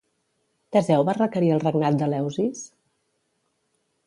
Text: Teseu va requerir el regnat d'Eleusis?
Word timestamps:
Teseu 0.75 1.05
va 1.11 1.15
requerir 1.19 1.53
el 1.57 1.61
regnat 1.67 2.01
d'Eleusis? 2.01 2.65